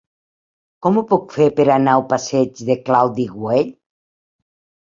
[0.85, 3.73] Com ho puc fer per anar al passeig de Claudi Güell?